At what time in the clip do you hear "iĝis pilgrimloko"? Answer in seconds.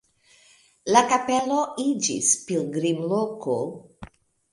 1.83-3.59